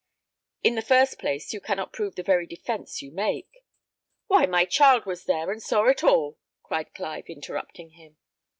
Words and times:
In 0.63 0.73
the 0.73 0.81
first 0.81 1.19
place, 1.19 1.53
you 1.53 1.61
cannot 1.61 1.93
prove 1.93 2.15
the 2.15 2.23
very 2.23 2.47
defence 2.47 3.03
you 3.03 3.11
make" 3.11 3.63
"Why, 4.29 4.47
my 4.47 4.65
child 4.65 5.05
was 5.05 5.25
there, 5.25 5.51
and 5.51 5.61
saw 5.61 5.83
it 5.85 6.03
all!" 6.03 6.39
cried 6.63 6.95
Clive, 6.95 7.25
interrupting 7.29 7.91
him. 7.91 8.17